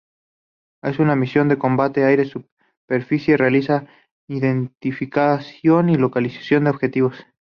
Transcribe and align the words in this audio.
En 0.81 0.95
una 0.99 1.15
misión 1.15 1.47
de 1.47 1.59
combate 1.59 2.03
aire-superficie, 2.03 3.37
realiza 3.37 3.85
identificación 4.27 5.89
y 5.89 5.95
localización 5.95 6.63
de 6.63 6.69
objetivos. 6.71 7.23